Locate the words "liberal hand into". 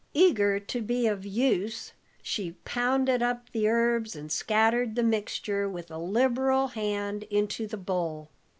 5.99-7.67